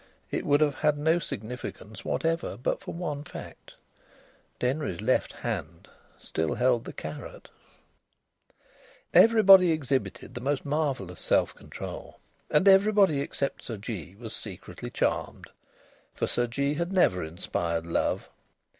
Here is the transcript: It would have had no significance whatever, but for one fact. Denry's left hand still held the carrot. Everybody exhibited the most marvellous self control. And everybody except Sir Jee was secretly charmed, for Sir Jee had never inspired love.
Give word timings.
It 0.31 0.47
would 0.47 0.61
have 0.61 0.73
had 0.77 0.97
no 0.97 1.19
significance 1.19 2.03
whatever, 2.03 2.57
but 2.57 2.81
for 2.81 2.91
one 2.91 3.23
fact. 3.23 3.75
Denry's 4.57 4.99
left 4.99 5.31
hand 5.31 5.89
still 6.17 6.55
held 6.55 6.85
the 6.85 6.91
carrot. 6.91 7.51
Everybody 9.13 9.71
exhibited 9.71 10.33
the 10.33 10.41
most 10.41 10.65
marvellous 10.65 11.21
self 11.21 11.53
control. 11.53 12.19
And 12.49 12.67
everybody 12.67 13.21
except 13.21 13.61
Sir 13.65 13.77
Jee 13.77 14.15
was 14.15 14.35
secretly 14.35 14.89
charmed, 14.89 15.51
for 16.15 16.25
Sir 16.25 16.47
Jee 16.47 16.73
had 16.73 16.91
never 16.91 17.23
inspired 17.23 17.85
love. 17.85 18.27